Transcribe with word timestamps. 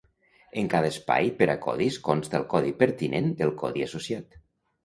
En 0.61 0.69
cada 0.71 0.89
espai 0.93 1.29
per 1.41 1.47
a 1.55 1.57
codis 1.67 1.99
consta 2.09 2.39
el 2.39 2.47
codi 2.55 2.73
pertinent 2.83 3.33
del 3.43 3.55
codi 3.63 3.89
associat. 3.91 4.43